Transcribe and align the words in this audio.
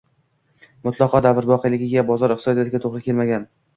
mutlaqo 0.87 1.21
davr 1.27 1.47
voqeligiga, 1.51 2.05
bozor 2.15 2.35
iqtisodiyotiga 2.37 2.83
to‘g‘ri 2.87 3.05
kelmagan 3.11 3.47